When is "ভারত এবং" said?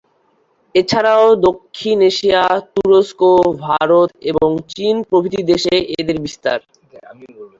3.65-4.49